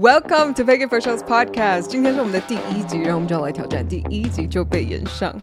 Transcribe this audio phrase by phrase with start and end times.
[0.00, 1.88] Welcome to Peggy for Show's podcast。
[1.88, 5.34] 今天是我们的第一集，让我们就要来挑战第一集就被炎上。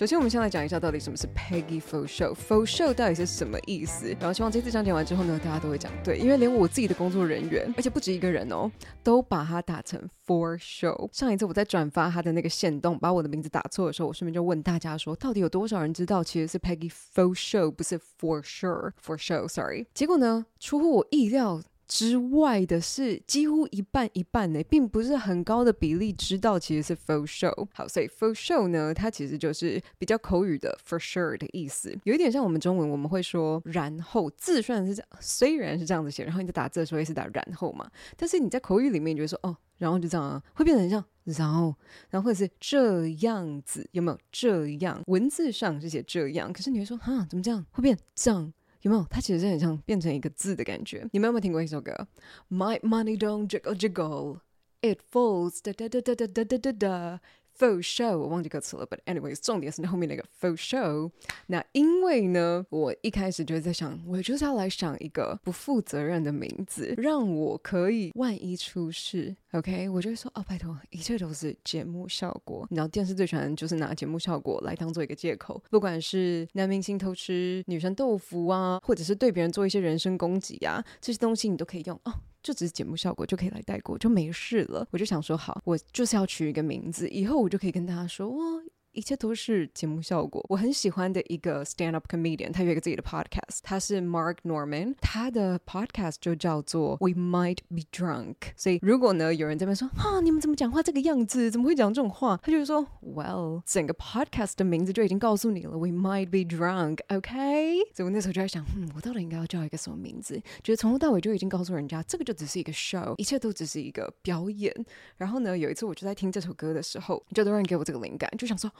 [0.00, 2.34] 首先，我们先来讲一下到底什么是 Peggy for Show。
[2.34, 4.08] For Show 到底是什么意思？
[4.18, 8.72] 然后希望这次讲解完之后呢，大家都会讲对，因为连我自己的工作人员，而且不止一个人哦，
[9.02, 11.10] 都把它打成 For Show。
[11.12, 19.84] 上一次我在转发他的那个线动，把我的名字打错的时候，我顺便就问大家说，到底有多少人知道其实是 Peggy for Show，不是 For Sure，For Show，Sorry。
[19.92, 21.60] 结果呢，出乎我意料。
[21.90, 27.66] 之外的是几乎一半一半呢，并不是很高的比例知道其实是 for sure。
[27.74, 41.74] 好，所以 for sure 呢，它其实就是比较口语的 for sure 的意思，有一点像我们中文我们会说然后字虽然是这样，虽然是这样子写，然后你在打字的时候也是打然后嘛，但是你在口语里面你就会说哦，然后就这样啊，会变成像然后，
[42.08, 45.02] 然后或者是这样子，有没有这样？
[45.08, 47.66] 文字上是写这样，可是你会说哈，怎么这样？
[47.72, 48.52] 会变这样？
[48.82, 49.04] 有没有？
[49.10, 51.06] 它其实是很像变成一个字的感觉。
[51.12, 52.08] 你们有没有听过一首歌
[52.50, 54.40] ？My money don't jiggle jiggle,
[54.80, 57.20] it falls da da da da da da da da da.
[57.60, 58.86] For show，我忘记歌词了。
[58.86, 61.10] But anyways，重点是那后面那个 for show。
[61.48, 72.66] 那因为呢，我一开始就是在想，我就是要来想一个不负责任的名字，让我可以万一出事，OK，我就会说哦，拜托，一切都是节目效果。
[72.70, 82.14] 你知道电视最喜欢就是拿节目效果来当做一个借口，不管是男明星偷吃女生豆腐啊，或者是对别人做一些人身攻击啊，这些东西你都可以用哦。
[82.42, 84.86] 就只是节目效果就可以来带过，就没事了。
[84.90, 90.44] 我就想说，好，我就是要取一个名字，以后我就可以跟大家说，我，一切都是节目效果。
[90.48, 98.34] 我很喜欢的一个 stand up comedian，他有一个自己的 podcast，他是 Mark Norman，他的 podcast 就叫做 We Might Be Drunk。
[98.56, 102.38] 所以如果呢有人在那边说，啊，你们怎么讲话这个样子，怎么会讲这种话？
[102.42, 107.78] 他就说，Well，整个 podcast 的名字就已经告诉你了，We Might Be Drunk，OK？
[107.94, 110.40] 所以我那时候就在想，嗯，我到底应该要叫一个什么名字？
[110.64, 114.74] 觉得从头到尾就已经告诉人家，这个就只是一个 show，一切都只是一个表演。
[115.16, 118.70] 然后呢，有一次我就在听这首歌的时候，就突然给我这个灵感，就想说。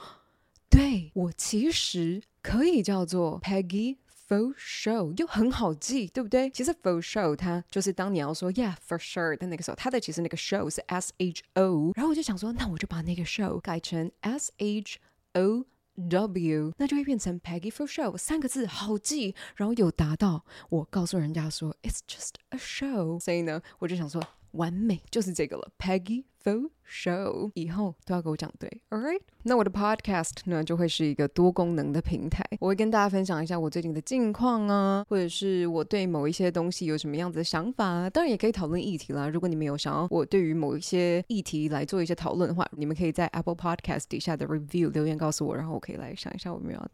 [0.71, 6.49] 对，我其实可以叫做 Peggy for Show，又很好记，对不对？
[6.49, 14.53] 其实 for Show 它就是当你要说 Yeah for sure 的那个时候，它的其实那个 show 是 S H O，然后我就想说，那我就把那个 show 改成 S
[14.57, 14.99] H
[15.33, 15.65] O
[16.09, 29.21] W，那就会变成 Peggy for Show 三个字好记，然后有达到我告诉人家说 It's just a show，所以呢，我就想说完美就是这个了，Peggy for Show，以后都要给我讲对，All right。
[29.43, 39.29] 那我的 podcast 呢，就会是一个多功能的平台，我会跟大家分享一下我最近的近况啊，或者是我对某一些东西有什么样子的想法，当然也可以讨论议题啦。
[39.29, 46.87] 如果你们有想要我对于某一些议题来做一些讨论的话，你们可以在 Apple Podcast 底下的 review 留言告诉我，然后我可以来想一下我们要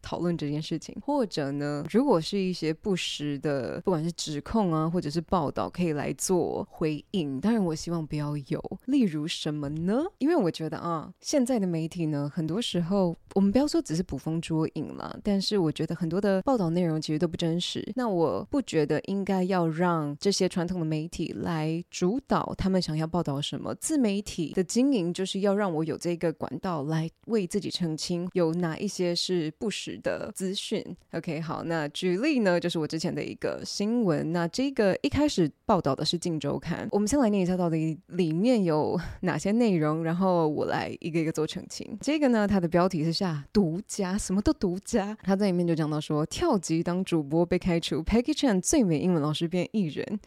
[0.00, 0.96] 讨论这件事情。
[1.02, 7.38] 或者呢，如果是一些不实的，不管是指控啊，或者是报道，可以来做回应。
[7.38, 10.04] 当然，我希望不要有，例如什么呢？
[10.18, 12.02] 因为我觉得啊，现在的媒体。
[12.12, 17.90] 呢，很多时候我们不要说只是捕风捉影了，但是我觉得很多的报道内容其实都不真实。
[17.94, 23.72] 那我不觉得应该要让这些传统的媒体来主导他们想要报道什么。
[23.76, 30.84] 自媒体的经营就是要让我有这个管道来为自己澄清有哪一些是不实的资讯。
[31.12, 34.32] OK，好，那举例呢，就是我之前的一个新闻。
[34.32, 38.81] 那这个一开始报道的是《镜周刊》，我们先来念一下到底里面有
[39.20, 41.96] 哪些内容，然后我来一个一个做澄清。
[42.00, 45.16] 这个呢，它的标题是下独家，什么都独家。
[45.22, 50.20] 他在里面就讲到说，跳级当主播被开除，Peggy Chan 最美英文老师变艺人。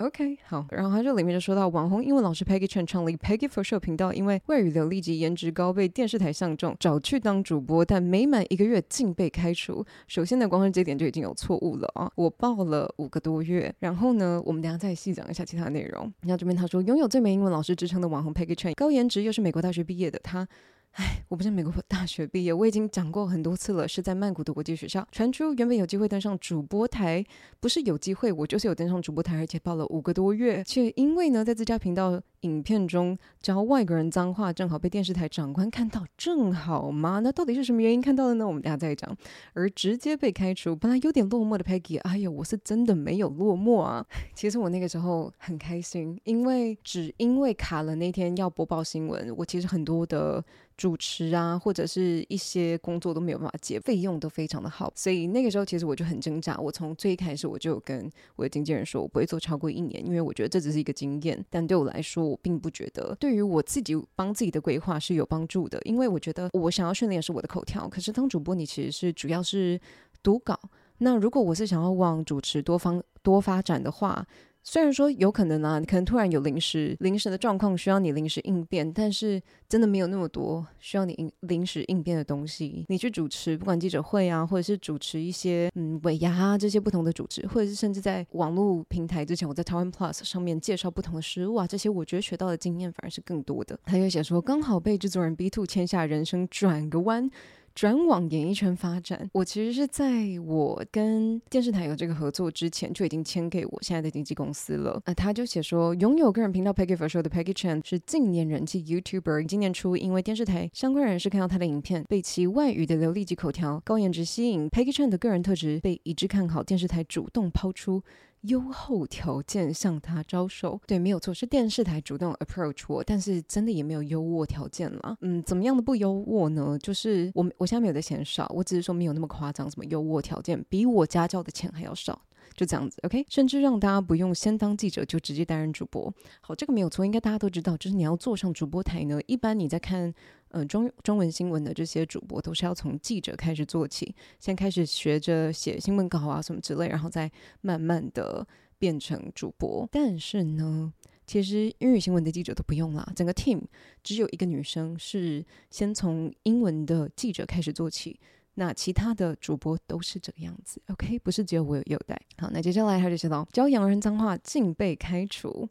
[0.00, 9.84] OK，好，然后他这里面就说到，网红英文老师 Peggy Chen 创立 Peggy for Show 频道，因为外语流利及颜值高，被电视台相中，找去当主播，但没满一个月竟被开除。
[10.08, 12.10] 首先呢，光是这点就已经有错误了啊！
[12.14, 16.10] 我报了五个多月，然后呢，我们等下再细讲一下其他内容。
[16.22, 20.48] 然后这边他说，拥有最美英文老师之称的网红 Peggy Chen，高颜值又是美国大学毕业的他。
[20.94, 25.06] 哎，我不是美国大学毕业，我已经讲过很多次了，是在曼谷的国际学校。
[25.12, 27.24] 传出原本有机会登上主播台，
[27.60, 37.20] 不是有机会，我就是有登上主播台，而且报了五个多月，却因为呢，在自家频道影片中教外国人脏话，正好被电视台长官看到，正好吗？
[37.20, 38.44] 那到底是什么原因看到的呢？
[38.44, 39.16] 我们等下再讲。
[39.54, 44.04] 而直接被开除，本来有点落寞的 Peggy，哎呦，我是真的没有落寞啊。
[44.34, 50.44] 其实我那个时候很开心，因为只因为卡了那天要播报新闻，我其实很多的。
[50.80, 56.56] 主持啊，或者是一些工作都没有办法接，费用都非常的好，所以那个时候其实我就很挣扎。
[56.56, 61.44] 我从最开始我就跟我的经纪人说，我不会做超过一年，因为我觉得这只是一个经验。
[61.50, 67.86] 但对我来说，我并不觉得对于我自己帮自己的规划是有帮助的，因为我觉得我想要训练的是我的口条。
[67.86, 69.78] 可是当主播，你其实是主要是
[70.22, 70.58] 读稿。
[70.96, 74.26] 那如果我是想要往主持多方多发展的话，
[74.62, 82.84] 虽然说有可能啊，你可能突然有临时临时的状况需要你临时应变，但是真的没有那么多需要你应临时应变的东西。
[82.88, 93.78] 你去主持，不管记者会啊，或者是主持一些嗯尾牙啊这些不同的主持，或者是甚至在网络平台之前，我在台湾 Plus 上面介绍不同的食物啊，这些我觉得学到的经验反而是更多的。
[93.84, 97.30] 他又写说，刚好被制作人 B Two 签下，人生转个弯。
[97.74, 105.00] 转往演艺圈发展，我其实是在我跟电视台有这个合作之前就已经签给我现在的经纪公司了。
[105.04, 109.46] 呃，他就写说，拥有个人频道 Peggy For Show 的 Peggy Chen 是近年人气 YouTuber。
[109.46, 118.02] 今年初，因为电视台相关人士看到他的影片，被其外语的流利及口条、高颜值吸引，Peggy Chen 的个人特质被一致看好，电视台主动抛出。
[118.42, 125.16] 优厚条件向他招手，对，没有错，是电视台主动 approach 我，但是真的也没有优渥条件啦。
[125.20, 126.78] 嗯，怎么样的不优渥呢？
[126.78, 132.20] 就是我我现在没有在嫌少，我只是说没有那么夸张，什么优渥条件比我家教的钱还要少，
[132.54, 133.26] 就这样子，OK？
[133.28, 136.12] 甚至让大家不用先当记者就直接担任主播。
[136.40, 140.14] 好，这个没有错，应该大家都知道，就是你要坐上主播台呢，一般你在看。
[140.50, 147.30] 呃，中中文新闻的这些主播都是要从记者开始做起，先开始学着写新闻稿啊什么之类，然后再
[147.60, 148.44] 慢慢的
[148.76, 149.88] 变成主播。
[149.92, 150.92] 但是呢，
[151.24, 153.62] 其实英语新闻的记者都不用啦，整个 team
[154.02, 158.18] 只有一个女生是先从英文的记者开始做起，
[158.54, 160.82] 那其他的主播都是这个样子。
[160.88, 162.20] OK，不是只有我有优待。
[162.38, 165.68] 好，那接下来他就写到教洋人脏话竟被开除。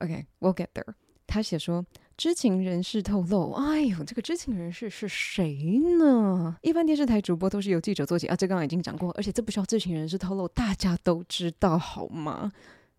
[0.00, 0.92] OK，we'll get there。
[1.26, 1.82] 他写说。
[2.16, 6.56] 知情人士透露，哎呦，这个知情人士是谁呢？
[6.62, 12.50] 一般电视台主播都是由记者做起啊，这刚刚已经讲过，而且这不需要知情人士透露，大家都知道好吗？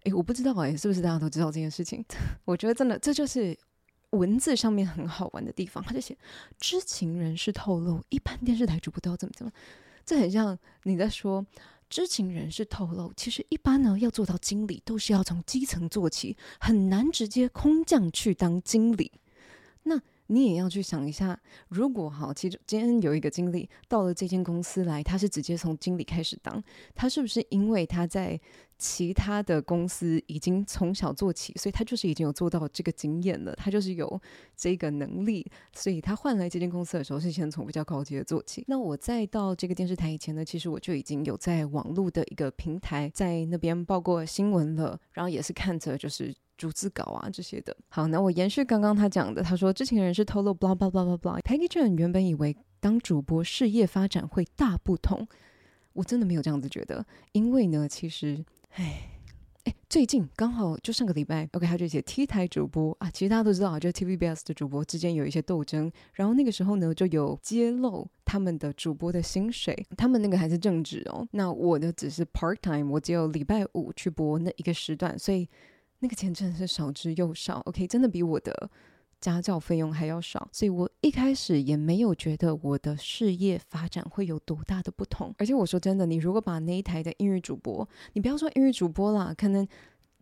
[0.03, 2.05] 诶，我不知道哎，是不是大家都知道这件事情？
[2.45, 3.57] 我觉得真的，这就是
[4.11, 5.83] 文字上面很好玩的地方。
[5.83, 6.15] 他就写
[6.59, 9.51] 知情人士透露，一般电视台主播都要怎么怎么，
[10.05, 11.43] 这很像你在说。
[11.89, 19.11] 知情人士透露，其实一般呢，要做到经理，都是要从基层做起，很难直接空降去当经理。
[19.83, 21.39] 那你也要去想一下，
[21.69, 26.63] 如果好，其实今天有一个经理到了这间公司来，他是直接从经理开始当，
[26.93, 28.39] 他是不是因为他在
[28.77, 34.21] 其他的公司已经从小做起，所以他就是已经有做到这个经验了，他就是有
[34.55, 38.63] 这个能力，所以他换来这间公司的时候是先从比较高级的做起。
[38.67, 47.75] 那我在到这个电视台以前呢，其实我就已经有在网络的一个平台在那边报过新闻了，然后也是看着就是逐字稿啊这些的。
[47.89, 51.41] 好，那我延续刚刚他讲的，他说知情人士透露，blah blah blah blah blah。
[51.41, 55.27] Peggy Chen 原本以为当主播事业发展会大不同，
[55.93, 58.43] 我真的没有这样子觉得，因为呢，其实。
[58.73, 59.09] 哎，
[59.63, 75.49] 哎，最近刚好就上个礼拜，OK，还有这些 T 台主播啊，其实大家都知道，就 TVBS 的主播之间有一些斗争，然后那个时候呢，就有揭露他们的主播的薪水，他们那个还是正职哦，那我的只是 part time，我只有礼拜五去播那一个时段，所以
[75.99, 78.69] 那个钱真的是少之又少，OK，真的比我的。
[79.19, 85.33] 家教费用还要少，所以我一开始也没有觉得我的事业发展会有多大的不同。
[85.39, 89.67] 而且我说真的，你如果把那一台的英语主播，你不要说英语主播啦，可能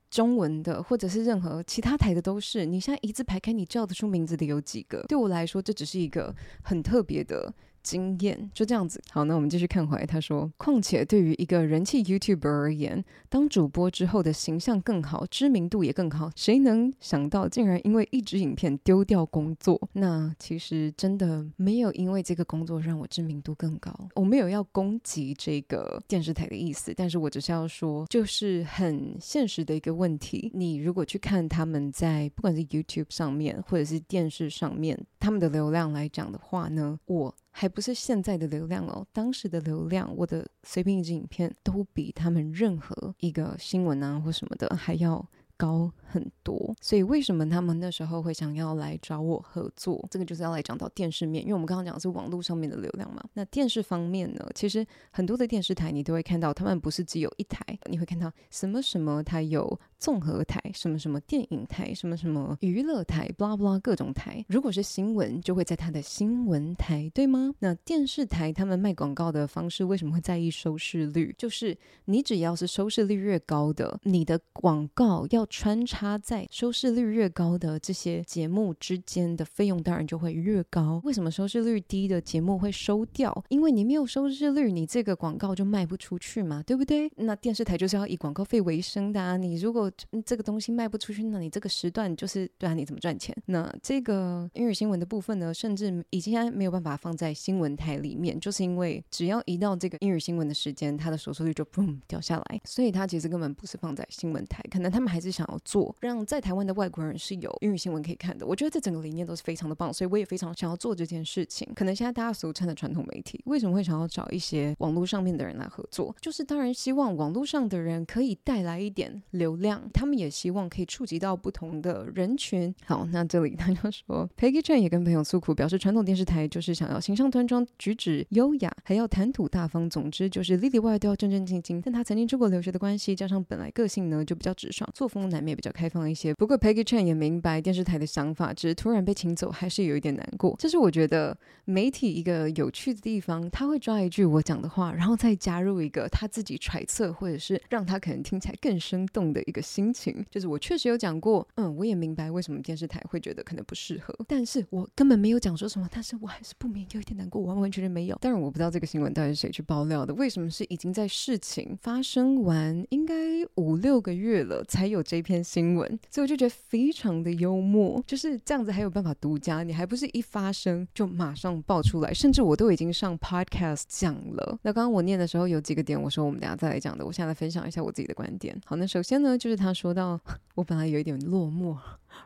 [0.10, 5.04] 中文的或者是任何其他台的都是，你现在一字排开，你叫得出名字的有几个？
[5.10, 6.34] 对我来说，这只是一个
[6.64, 7.54] 很特别的。
[7.86, 9.00] 经验就这样子。
[9.12, 10.06] 好，那我们继续看回来。
[10.06, 16.32] 他说：“况且对于一个人气 YouTuber 而言，当主播之后的形象更好，知名度也更好。
[16.36, 19.80] 谁能想到，竟然因为一支影片丢掉工作？
[19.94, 23.94] 那其实真的没有因为这个工作让我知名度更高。
[24.16, 30.52] 我没有要攻击这个电视台的意思，但是我只是要说，就是很现实的一个问题。
[30.56, 50.08] 你如果去看他们在不管是 YouTube 上面或者是电视上面他们的流量来讲的话呢，我。”还不是现在的流量哦，当时的流量，我的随便一支影片都比他们任何一个新闻啊或什么的还要高很多，所以为什么他们那时候会想要来找我合作？
[50.10, 53.22] 这个就是要来讲到电视面，因为我们刚刚讲的是网络上面的流量嘛。
[53.34, 64.46] 那电视方面呢，其实很多的电视台你都会看到，他们不是只有一台，你会看到什么什么台有综合台，什么什么电影台，什么什么娱乐台，blah blah 各种台。
[64.48, 67.54] 如果是新闻，就会在它的新闻台，对吗？
[67.60, 71.36] 那电视台他们卖广告的方式为什么会在意收视率？
[71.38, 75.26] 就是你只要是收视率越高的，你的广告。
[75.32, 81.02] 要穿插他在收视率越高的这些节目之间的费用，当然就会越高。
[81.04, 83.44] 为什么收视率低的节目会收掉？
[83.50, 87.12] 因为你没有收视率，你这个广告就卖不出去嘛，对不对？
[87.16, 89.36] 那电视台就是要以广告费为生的啊。
[89.36, 89.92] 你如果
[90.24, 93.36] 这个东西卖不出去，那你这个时段就是对啊，你怎么赚钱？
[93.48, 102.62] 那这个英语新闻的部分呢，甚至已经没有办法放在新闻台里面，就是因为只要一到这个英语新闻的时间，它的收视率就 boom 掉下来。
[102.64, 108.46] 所以它其实根本不是放在新闻台，可能他们还是想要做让在台湾的外国人是有英语新闻可以看的。
[108.46, 111.68] 我觉得这整个理念都是非常的棒，所以我也非常想要做这件事情。
[111.76, 116.16] 可能现在大家俗称的传统媒体，为什么会想要找一些网络上面的人来合作？
[116.22, 122.74] 就是当然希望网络上的人可以带来一点流量，他们也希望可以触及到不同的人群。
[122.86, 131.82] 好，那这里他就说， Peggy Chen 也跟朋友诉苦，表示传统电视台就是想要形象端庄、举止优雅，还要谈吐大方，总之就是里里外外都要正正经经。
[131.82, 136.34] 但他曾经出国留学的关系，加上本来个性呢就比较直爽，作风难免比较开放一些。
[136.36, 140.56] 不过 Peggy Chan 也明白电视台的想法，只是突然被请走，还是有一点难过。
[140.58, 150.26] 这是我觉得媒体一个有趣的地方，他会抓一句我讲的话，然后再加入一个他自己揣测，或者是让他可能听起来更生动的一个心情。
[150.32, 158.16] 就是我确实有讲过，嗯，我也明白为什么电视台会觉得可能不适合，但是我根本没有讲说什么，但是我还是不免有一点难过，完完全全没有。
[158.22, 163.16] 当然我不知道这个新闻到底是谁去爆料的，为什么是已经在事情发生完应该
[163.56, 174.60] 五六个月了才有这篇新闻，所以我就觉得非常的幽默，就是这样子还有办法独家，你还不是一发声就马上爆出来，甚至我都已经上 podcast 讲了。
[174.62, 178.56] 那刚刚我念的时候有几个点，我说我们等下再来讲的，我现在分享一下我自己的观点。
[178.66, 180.20] 好，那首先呢，就是他说到
[180.54, 181.76] 我本来有一点落寞。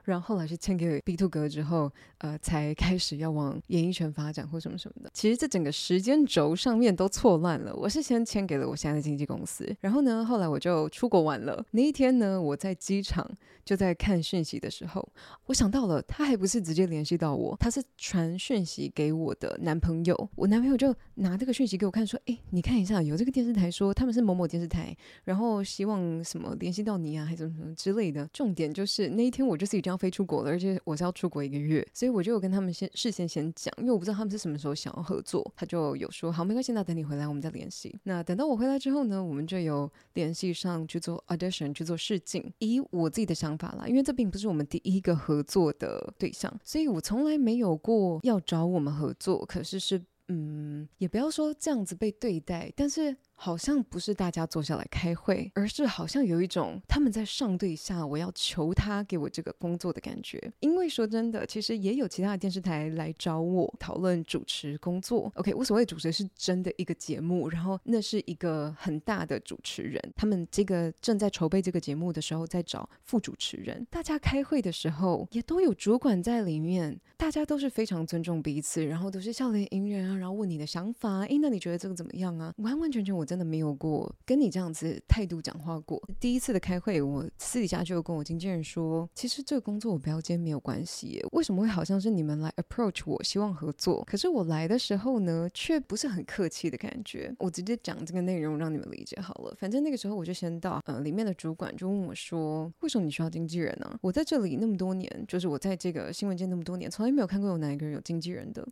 [0.04, 5.12] 然后后来是签给 B Two 哥之后，呃，才开始要往演艺圈发展或什么什么的。
[5.14, 7.76] 其实这整个时间轴上面都错乱了。
[7.76, 11.66] 我是先签给了我现在的经纪公司，然后呢，后来我就出国玩了。
[11.72, 13.28] 那一天呢，我在机场
[13.66, 15.08] 就在看讯息的时候，
[15.48, 20.30] 我想到了，他还不是直接联系到我，他是传讯息给我的男朋友。
[20.36, 29.79] 我男朋友就拿这个讯息给我看，说：“哎，你看一下，有这个电视台说他们是某某电视台，然后希望什么联系到你啊，还是什么什么之类的。”重点就是那一天我就是。
[29.80, 37.98] 即将飞出国了，而且我是要出国一个月，所以我就有跟他们先事先先讲，因为我不知道他们是什么时候想要合作，他就有说好，没关系，那等你回来我们再联系。
[38.04, 42.52] 那等到我回来之后呢，我们就有联系上去做 audition 去做试镜。
[42.60, 53.16] 以我自己的想法啦，因为这并不是我们第一个合作的对象，所以我从来没有过要找我们合作，可是是嗯，也不要说这样子被对待，但是。
[53.42, 60.52] 好像不是大家坐下来开会，而是好像有一种他们在上对下，我要求他给我这个工作的感觉。
[60.60, 65.32] 因为说真的，其实也有其他的电视台来找我讨论主持工作。
[65.36, 73.88] OK，我所谓主持是真的一个节目，然后那是一个很大的主持人，他们这个正在筹备这个节目的时候，在找副主持人。
[73.90, 81.22] 大家开会的时候也都有主管在里面，大家都是非常尊重彼此，然后都是笑脸迎人啊，然后问你的想法。
[81.22, 82.54] 诶，那你觉得这个怎么样啊？
[82.58, 83.29] 完完全全我。
[83.30, 86.02] 真的没有过跟你这样子态度讲话过。
[86.20, 91.24] 第一次的开会，我私底下就跟我经纪人说，其实这个工作我不要接没有关系。
[91.34, 94.04] 为什么会好像是你们来 approach 我，希望合作？
[94.06, 97.32] 可是我来的时候呢，却不是很客气的感觉。
[97.38, 99.54] 我直接讲这个内容让你们理解好了。
[99.60, 103.96] 反正那个时候我就先到，呃，里面的主管就问我说，为什么你需要经纪人呢？
[104.02, 108.68] 我在这里那么多年，就是我在这个新闻界那么多年，从来没有看过有哪一个人有经纪人的。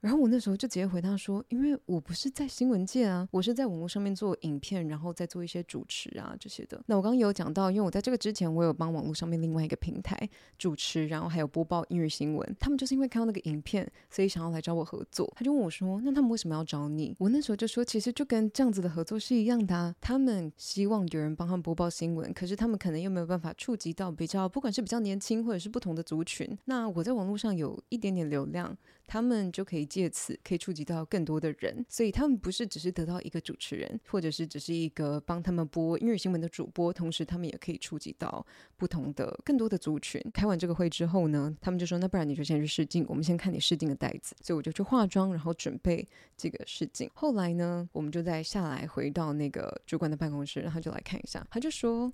[0.00, 6.80] 然后我那时候就直接回答说，因为我不是在新闻界啊，我是在网络上面做影片，然后再做一些主持啊这些的。
[6.86, 10.16] 那我刚刚有讲到，因为我在这个之前，我有帮网络上面另外一个平台
[10.56, 12.56] 主持，然后还有播报英语新闻。
[12.60, 15.28] 他们就是因为看到那个影片，所以想要来找我合作。
[15.34, 17.16] 他就问我说，那他们为什么要找你？
[17.18, 19.92] 我那时候就说，其实就跟这样子的合作是一样的啊。
[20.00, 26.56] 他们希望有人帮他们播报新闻，可是他们可能又没有办法触及到比较，不管是比较年轻或者是不同的族群。
[26.66, 28.76] 那我在网络上有一点点流量。
[29.08, 38.46] 他们就可以借此可以触及到更多的人，所以他们不是只是得到一个主持人，或者是只是一个帮他们播音乐新闻的主播，同时他们也可以触及到
[38.76, 40.22] 不同的更多的族群。
[40.32, 47.10] 开完这个会之后呢，他们就说：“那不然你就先去试镜，我们先看你试镜的袋子。”所以我就去化妆，然后准备这个试镜。
[47.14, 52.12] 后来呢，我们就再下来回到那个主管的办公室，然后就来看一下，他就说。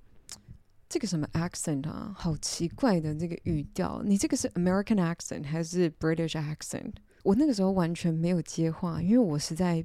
[0.87, 6.93] 这个什么 accent 啊，好奇怪的这个语调，你这个是 American accent 还是 British accent？
[7.23, 9.83] 我那个时候完全没有接话，因为我实在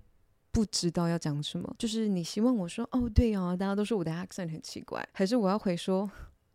[0.51, 1.75] 不知道要讲什么。
[1.79, 6.11] 就是你希望我说哦，对啊，大家都说我的 accent 很奇怪，还是我要回说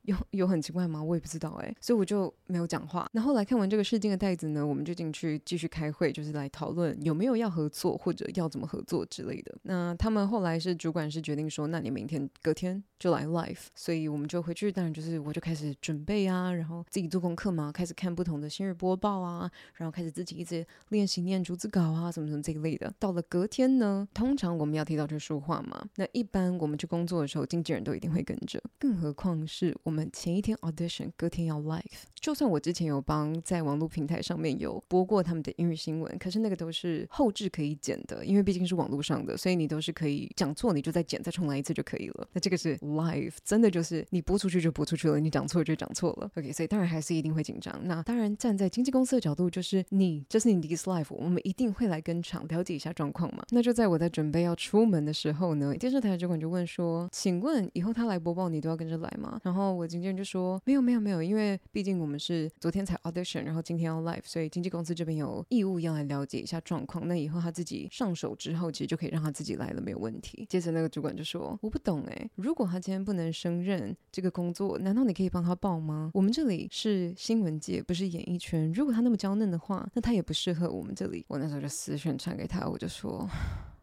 [0.06, 1.04] 有有很奇怪吗？
[1.04, 3.08] 我也不知道哎、所以我就没有讲话。
[3.14, 9.56] 那后来看完这个试镜的袋子呢，我们就进去继续开会，就是来讨论有没有要合作或者要怎么合作之类的。
[9.64, 14.72] 那他们后来是主管是决定说，那你明天隔天就来 live，所以我们就回去。
[14.72, 22.94] 当然就是我就开始准备啊，然后自己做功课嘛，开始看不同的新日播报啊，然后开始自己一直练习念逐字稿啊，什么什么这一类的。
[23.00, 31.82] 到了隔天呢，通常我们要提早去说话嘛，那一般我们去工作的时候，经纪人都一定会跟着，更何况是我们们前一天 audition，隔天要 live。
[32.14, 42.28] 就算我之前有帮在网络平台上面有播过他们的英语新闻，可是那个都是后置可以剪的，因为毕竟是网络上的，所以你都是可以讲错你就再剪再重来一次就可以了。
[42.34, 46.30] 那这个是 live，真的就是你播出去就播出去了，你讲错就讲错了。
[46.36, 47.80] OK，所以当然还是一定会紧张。
[47.84, 53.44] 那当然站在经纪公司的角度，就是你这是你的 live，我们一定会来跟场了解一下状况嘛。
[53.52, 67.08] 那就在我在准备要出门的时候呢，电视台的主管就问说：“请问以后他来播报，你都要跟着来吗？”然后我经纪人就说：“没有，没有，没有，因为毕竟我们是昨天才。” audition，然后今天要 live，所以经纪公司这边有义务要来了解一下状况。
[67.08, 70.44] 那以后他自己上手之后，其实就可以让他自己来了，没有问题。
[70.50, 76.10] 接着那个主管就说：“我不懂哎，如果他今天不能胜任这个工作，难道你可以帮他报吗？
[76.16, 78.72] 我们这里是新闻界，不是演艺圈。
[78.74, 83.30] 如果他那么娇嫩的话，那他也不适合我们这里。”我那时候就私讯传给他，我就说：“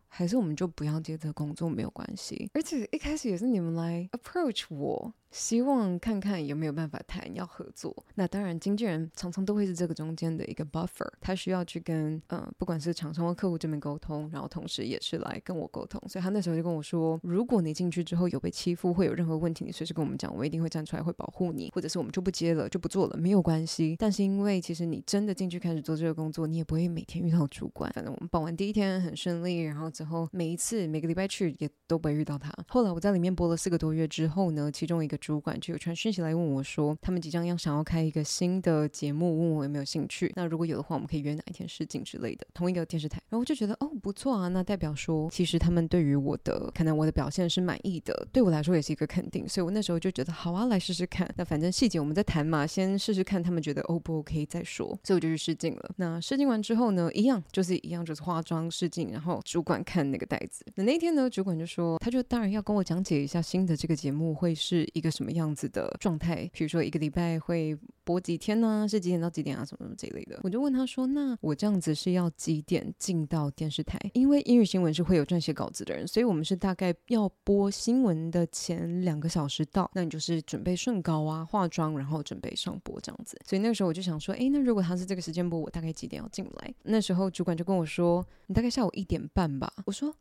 [0.09, 2.51] 还是我们就不要接这工作，没有关系。
[2.55, 7.93] 而且一开始也是你们来 approach 我。”希望看看有没有办法谈要合作。
[8.15, 16.01] 那当然，经纪人常常都会是这个中间的一个 buffer，他需要去跟嗯，不管是厂商或客户这边沟通，然后同时也是来跟我沟通。
[16.09, 23.97] 所以他那时候就跟我说，如果你进去之后有被欺负，会有任何问题，你随时跟我们讲，我一定会站出来会保护你，或者是我们就不接了，就不做了，没有关系。
[23.99, 27.91] 但是因为其实你真的进去开始做这个工作，你也不会每天遇到主管。
[27.95, 32.53] 反正我们报完第一天很顺利，然后之后每一次每个礼拜去也都不会遇到他。
[32.69, 40.33] 后来我在里面播了四个多月之后呢，其中一个主管就有传讯息来问我说，他们即将要想要开一个新的节目，问我有没有兴趣。
[40.35, 43.23] 那如果有的话，我们可以约哪一天试镜之类的，同一个电视台。
[43.29, 49.49] 然后我就觉得哦，不错啊，那代表说其实他们对于我的可能我的表现是满意的，对我来说也是一个肯定。
[49.49, 51.33] 所以我那时候就觉得好啊，来试试看。
[51.37, 54.89] 那反正细节我们再谈嘛，先试试看他们觉得 O 不 OK 再说。
[55.05, 55.95] 所以我就去试镜了。
[55.99, 60.65] 那试镜完之后呢，一样就是一样就是化妆试镜，然后主管看那个袋子。
[60.75, 65.93] 那那天呢，主管就说，他就当然要跟我讲解一下新的这个节目会是一个什么样子的。
[66.01, 68.87] 状态，比如说一个礼拜会播几天呢？
[68.89, 69.65] 是几点到几点啊？
[69.65, 74.01] 什么什么这类的，我就问他说：“那我这样子是要几点进到电视台？
[74.15, 83.39] 因为英语新闻是会有撰写稿子的人，所以我们是大概要播新闻的前两个小时到，那你就是准备顺稿啊、化妆，然后准备上播这样子。
[83.45, 86.75] 所以那个时候我就想说，诶，那如果他是这个时间播，我大概几点要进来？
[86.83, 89.73] 那时候主管就跟我说：你大概下午一点半吧。
[89.87, 90.15] 我说：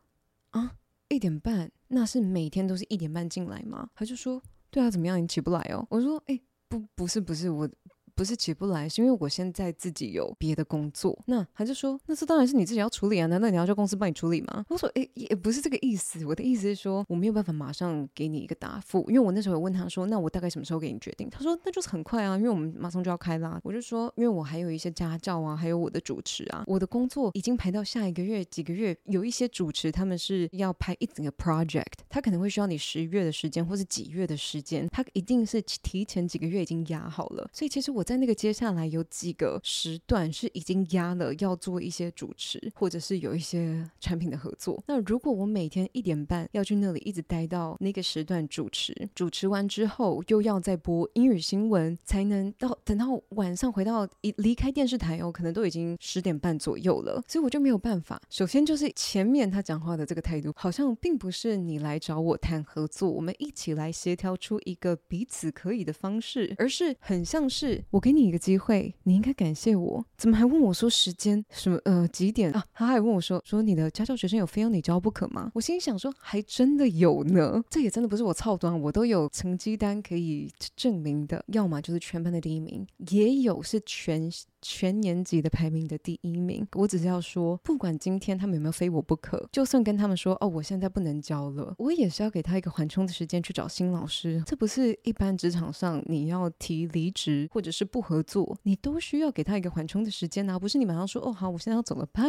[0.51, 0.75] 啊，
[1.07, 1.71] 一点半？
[1.87, 3.89] 那是每天都是一点半进来吗？
[3.95, 4.41] 他就说。
[4.71, 5.21] 对啊，怎么样？
[5.21, 5.85] 你起不来哦？
[5.89, 7.69] 我说，哎，不，不是，不是我。
[8.15, 11.17] 不是起不来，是因为我现在自己有别的工作。
[11.27, 14.65] 那他就说，那这当然是你自己要处理啊，难道你要叫公司帮你处理吗？
[14.69, 16.25] 我说，诶，也不是这个意思。
[16.25, 21.29] 我的意思是说，我没有办法马上给你一个答复，因为我那时候有问他说，那我大概什么时候给你决定？
[21.29, 23.59] 他说，那就是很快啊，因为我们马上就要开啦。
[23.63, 28.95] 我就说，因为我还有一些家教啊，还有我的主持啊，我的工作已经排到下一个月几个月。
[29.05, 37.49] 有一些主持他们是要拍一整个 project，他可能会需要你十月的时间，或是几月的时间，他一定是提前几个月已经压好了。
[37.53, 44.83] 所以其实我我在那个接下来有几个时段是已经压了，要做一些主持，或者是有一些产品的合作。
[44.87, 58.19] 那如果我每天一点半要去那里一直待到那个时段主持，主持完之后又要再播英语新闻，才能到等到晚上回到一离开电视台哦，可能都已经十点半左右了，所以我就没有办法。
[58.31, 68.41] 首先就是前面他讲话的这个态度，好像并不是你来找我谈合作，我们一起来协调出一个彼此可以的方式，而是很像是我给你一个。
[68.41, 70.03] 机会，你应该感谢我。
[70.17, 71.79] 怎么还问我说时间什么？
[71.85, 72.65] 呃，几点啊？
[72.73, 75.51] 他还问我说说你的家教学生有非要你教不可吗？
[75.53, 77.63] 我心里想说，还真的有呢。
[77.69, 81.45] 这也真的不是我操端，我都有成绩单可以证明的。
[81.49, 84.31] 要么就是全班的第一名，也有是全。
[84.61, 94.41] 全年级的排名的第一名，我只是要说，不管今天他们有没有非我不可，就算跟他们说哦，我现在不能教了，我也是要给他一个缓冲的时间去找新老师。
[94.45, 102.23] 这不是一般职场上你要提离职或者是不合作，你都需要给他一个缓冲的时间啊，不是你马上说哦好，我现在要走了，拜，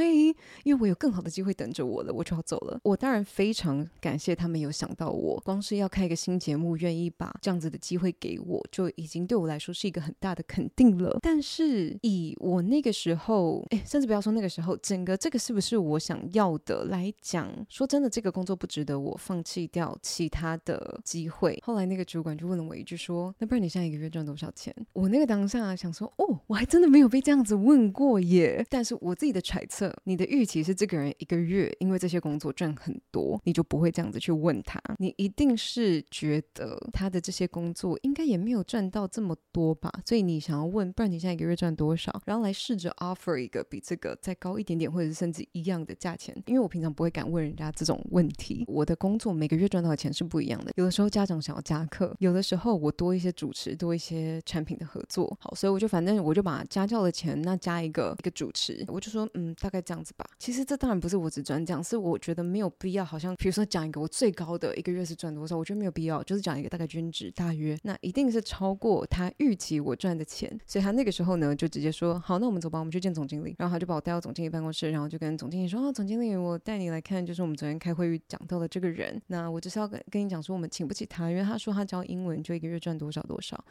[0.65, 2.81] 因为我有更好的机会等着我了，我就要走了。
[2.85, 11.19] 我当然非常感谢他们有想到我，光是要开一个新节目，愿意把这样子的机会给我，就已经对我来说是一个很大的肯定了。
[11.21, 21.59] 但是以我那个时候，哎，甚至不要说那个时候，整个这个是不是我想要的来讲，说真的，这个工作不值得我放弃掉其他的机会。
[21.63, 42.12] 后来那个主管就问了我一句说：“那不然你现在一个月赚多少钱？”我那个当下想说：“哦，我还真的没有被这样子问过耶。”但是我自己的揣测，你的预期是这个人一个月因为这些工作赚很多，你就不会这样子去问他，你一定是觉得他的这些工作应该也没有赚到这么多吧，所以你想要问，不然你现在一个月赚多少？
[42.25, 46.35] 然后来试着 offer 一个比这个再高一点点，或者是甚至一样的价钱。
[46.47, 48.65] 因为我平常不会敢问人家这种问题。
[48.67, 50.73] 我的工作每个月赚到的钱是不一样的。
[50.77, 55.37] 有的时候家长想要加课，有的时候我多一些主持，多一些产品的合作。
[55.41, 60.27] 好，所以我就反正我就把家教的钱那加一个一个主持，我就说嗯，大概这样子吧。
[60.39, 63.05] 其实这当然不是我只赚这样，是我觉得没有必要。
[63.05, 70.49] 好像比如说讲一个我最高的一个月是赚多少，我觉得没有必要，就是讲一个大概均值大约，那一定是超过他预期我赚的钱。
[70.67, 73.55] 所以他那个时候呢，就直接说说好，那我们走吧，我们去见总经理。
[73.59, 79.23] 然后他就把我带到总经理办公室，然后就跟总经理说：“哦，总经理，我带你来看，就是我们昨天开会讲到的这个人。
[79.29, 83.65] 那我就是要跟跟你讲说，我们请不起他，因为他说他教英文就一个月赚多少多少。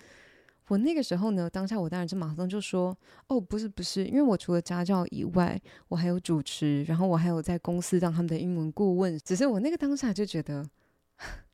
[0.69, 9.19] 我那个时候呢，当下我当然就马上就说：哦，不是不是，因为我除了家教以外，我还有主持，然后我还有在公司当他们的英文顾问。
[9.19, 10.65] 只是我那个当下就觉得。”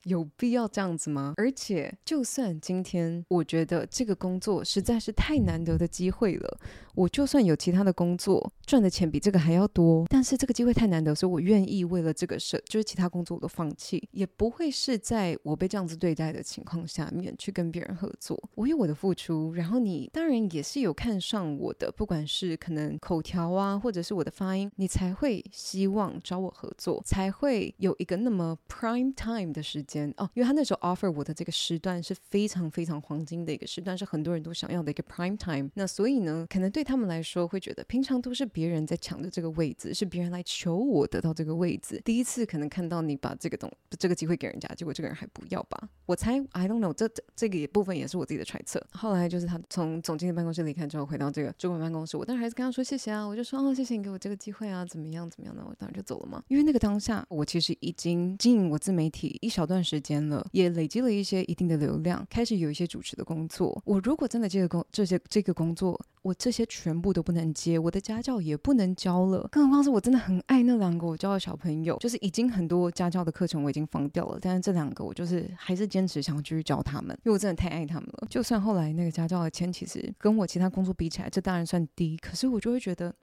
[0.03, 1.33] 有必要这样子吗？
[1.37, 6.59] 而且，就算今天我觉得这个工作实在是太难得的机会了，
[6.95, 18.41] 我就算有其他的工作赚的钱比这个还要多，但是这个机会太难得，所以我愿意为了这个事，就是其他工作我都放弃，也不会是在我被这样子对待的情况下面去跟别人合作。
[18.55, 35.69] 我有我的付出，然后你当然也是有看上我的，不管是可能口条啊，或者是我的发音，你才会希望找我合作，才会有一个那么 prime time 的时间哦，因为他那时候 offer 我的这个时段是非常非常黄金的一个时段，是很多人都想要的一个 prime time。
[35.75, 42.01] 那所以呢，可能对他们来说会觉得，平常都是别人在抢着这个位置，是别人来求我得到这个位置。
[42.03, 45.89] 第一次可能看到你把这个东这个机会给人家，结果这个人还不要吧？
[46.05, 48.85] 我猜 I don't know，这这个也部分也是我自己的揣测。
[48.91, 56.43] 后来就是他从总经理办公室离开之后，回到这个主管办公室，我当时还是跟他说谢谢啊，我就说哦谢谢你给我这个机会啊，怎么样怎么样的，我当然就走了嘛。
[56.47, 63.79] 因为那个当下，我其实已经经营我自媒体一小段段时间了，也累积了一些一定的流量，开始有一些主持的工作。
[63.85, 69.47] 我如果真的这个工这些这个工作，我这些全部都不能接，我的家教也不能教了。
[69.51, 78.27] 更何况是我真的很爱那两个我教的小朋友，就是已经很多家教的课程我已经放掉了，但是这两个我就是还是坚持想要继续教他们，因为我真的太爱他们了。
[78.29, 83.13] 就算后来那个家教的钱其实跟我其他工作比起来，这当然算低，可是我就会觉得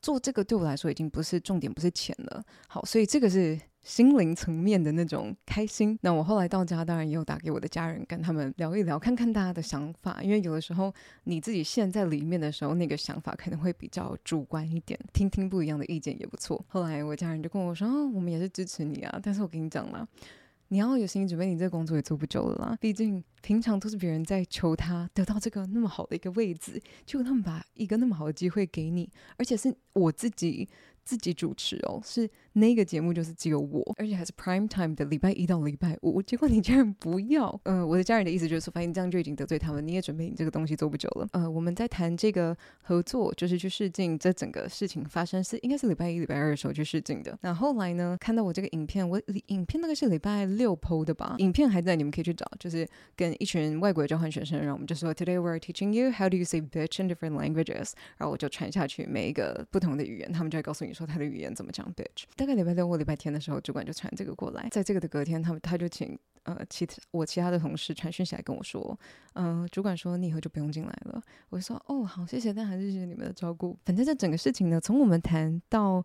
[0.00, 2.42] 做这个对我来说已经不是重点，不是钱了。
[2.68, 3.58] 好，所以这个是。
[3.86, 5.96] 心灵层面的那种开心。
[6.02, 10.20] 那我后来到家，当然也有打给我的家人，跟他们聊一聊，看看大家的想法。
[10.24, 16.64] 因为有的时候你自己陷在里面的时候，那个想法可能会比较主观一点，听听不一样的意见也不错。
[16.66, 20.04] 后来我家人就跟我说：“，我们也是支持你啊。”但是我跟你讲了。
[20.68, 22.76] 你要有心理准备，你这个工作也做不久了啦。
[22.80, 30.68] 毕竟平常都是别人在求他得到这个那么好的一个位置，结果他们把一个那么好的机会给你，而且是我自己
[31.06, 36.20] 自己主持哦，是那个节目就是只有我，而且还是 prime time 的礼拜一到礼拜五。
[36.20, 41.28] 结果你竟然不要， 呃，我的家人的意思就是说，反正这样就已经得罪他们，你也准备你这个东西做不久了。
[41.30, 47.38] 呃，我们在谈这个合作，就是去试镜，这整个事情发生是应该是礼拜一、礼拜二的时候去试镜的。
[47.40, 51.36] 那后来呢，看到我这个影片，我影片那个是礼拜六 PO 的吧？
[51.38, 60.95] 影片还在，你们可以去找，就是跟一群外国的交换学生，然后我们就说 Today we're teaching you how do you say bitch in different languages，然后我就传下去每一个不同的语言，他们就会告诉你。
[60.96, 64.66] 说他的语言怎么讲？Bitch，大概礼拜六或礼拜天的时候，主管就传这个过来。
[64.70, 68.98] 在这个的隔天，他们他就请呃其他我其他的同事传讯息来跟我说，
[69.34, 71.22] 嗯、主管说你以后就不用进来了。
[71.50, 73.76] 我就说哦好谢谢，但还是谢谢你们的照顾。
[73.84, 76.04] 反正这整个事情呢，从我们谈到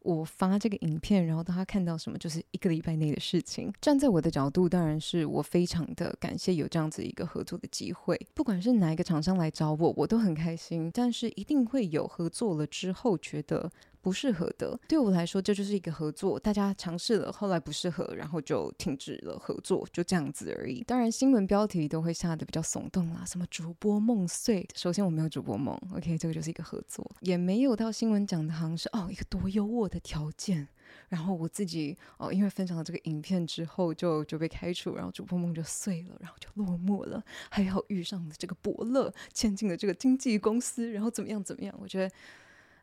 [0.00, 3.72] 我发这个影片，然后到他看到什么，就是一个礼拜内的事情。
[3.80, 8.20] 站在我的角度，当然是我非常的感谢有这样子一个合作的机会。
[8.34, 10.90] 不管是哪一个厂商来找我，我都很开心。
[10.92, 13.70] 但是一定会有合作了之后觉得。
[14.04, 16.38] 不适合的，对我来说，这就是一个合作。
[16.38, 20.82] 大家尝试了，后来不适合，然后就停止了合作，就这样子而已。
[20.82, 24.68] 当然，新闻标题都会下得比较耸动啦，什么主播梦碎。
[24.74, 30.68] 首先，我没有主播梦，OK，这个就是一个合作，也没有到新闻讲的好像是哦一个多优渥的条件。
[31.08, 37.24] 然后我自己哦，因为分享了这个影片之后就，就就被开除，然后主播梦就碎了，然后就落寞了。
[37.48, 41.74] 还好遇上了这个伯乐，签进了这个经纪公司，然后怎么样怎么样？
[41.80, 42.14] 我觉得。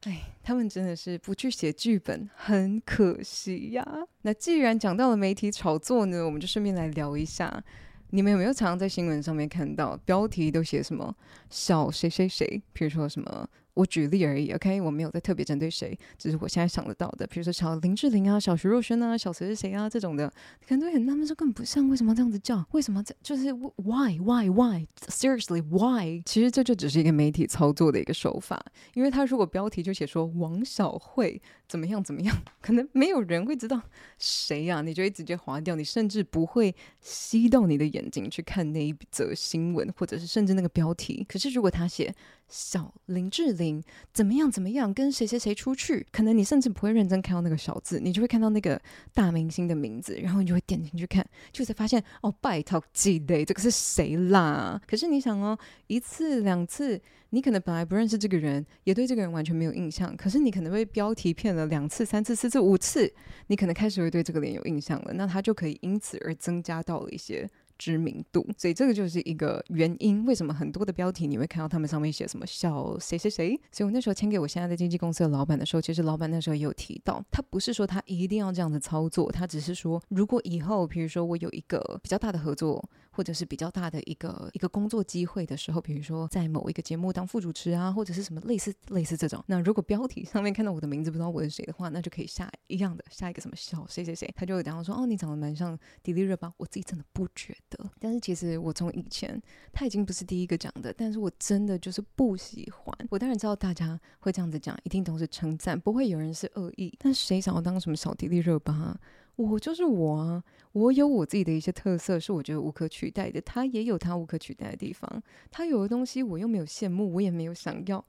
[0.01, 3.85] 哎，他们真的是不去写剧本，很可惜呀。
[4.23, 7.63] 那既然讲到了媒体炒作呢，我们就顺便来聊一下。
[8.09, 11.15] 你们有没有常常在新闻上面看到标题都写什么
[11.49, 12.61] 小谁谁谁？
[12.73, 13.49] 比如说什么？
[13.73, 20.27] 我举例而已，OK，我没有在特别针对谁，只是我现在想得到的，比如说小林志玲啊、小徐若瑄啊、小谁谁谁啊这种的，
[20.67, 22.65] 可能都很纳闷说根本不像，为什么这样子叫？
[22.71, 26.21] 为什么这就是 why why why seriously why？
[26.25, 33.81] 其实这就只是一个媒体操作的一个手法，因为他如果标题就写说王小慧怎么样怎么样，可能没有人会知道
[34.17, 41.25] 谁呀、啊，你就会直接划掉，你甚至不会吸到你的眼睛去看那一则新闻，或者是甚至那个标题。
[41.29, 42.13] 可是如果他写
[42.51, 43.81] 小林志玲
[44.13, 48.79] 怎么样怎么样，跟谁谁谁出去，可能你甚至不会认真看到那个小字，你就会看到那个
[49.13, 54.79] 大明星的名字，然后你就会点进去看，就才发现哦，拜托记得这个是谁啦？
[54.85, 63.11] 可是你想哦，一次两次，你可能本来不认识这个人，也对这个人完全没有印象，可是你可能被标题骗了两次、三次、四次、五次，
[63.47, 67.49] 你可能开始会对这个脸有印象了，那他就可以因此而增加到了一些。
[67.81, 70.23] 知名度，所以这个就是一个原因。
[70.27, 73.59] 为什么很多的标题你会看到他们上面写什么小谁谁谁？
[73.71, 82.87] 所以我那时候签给我现在的经纪公司的老板的时候，其实老板那时候也有提到，他不是说他一定要这样子操作，他只是说，如果以后比如说我有一个比较大的合作。
[83.11, 89.43] 或者是比较大的一个一个工作机会的时候，比如说在某一个节目当副主持啊，或者是什么类似类似这种。
[89.47, 96.51] 那如果标题上面看到我的名字，不知道我是谁的话，那就可以下一样的下一个什么小谁谁谁，他就会讲说哦，你长得蛮像迪丽热巴。
[96.57, 99.41] 我自己真的不觉得，但是其实我从以前
[99.73, 103.07] 他已经不是第一个讲的，但是我真的就是不喜欢。
[103.09, 106.97] 我当然知道大家会这样子讲，一定都是称赞，不会有人是恶意。
[106.99, 108.97] 但谁想要当什么小迪丽热巴？
[109.35, 113.41] 我就是我啊，我有我自己的一些特色，是我觉得无可取代的。
[113.41, 118.05] 他也有他无可取代的地方，他有的东西我又没有羡慕，我也没有想要。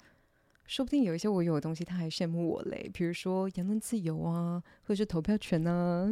[0.67, 2.91] 说不定有一些我有的东西，他还羡慕我嘞。
[2.93, 6.11] 比如说言论自由啊，或者是投票权啊。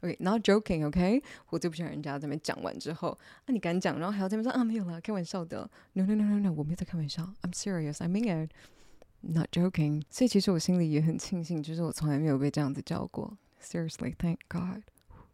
[0.00, 5.70] OK，not joking，OK，我最不喜欢人家这边讲完之后，那、啊、你敢讲，然后还要这边说啊没有啦，开玩笑的。
[5.92, 7.22] No，No，No，No，No，我没有在开玩笑。
[7.42, 10.02] I'm serious，I mean it，not joking。
[10.10, 13.36] 所以其实我心里也很庆幸，就是我从来没有被这样子叫过。
[13.60, 14.82] Seriously, thank God.